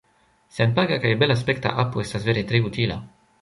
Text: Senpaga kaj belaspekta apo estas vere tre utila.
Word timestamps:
Senpaga 0.59 0.97
kaj 1.03 1.11
belaspekta 1.23 1.75
apo 1.85 2.03
estas 2.05 2.27
vere 2.31 2.45
tre 2.53 2.63
utila. 2.71 2.99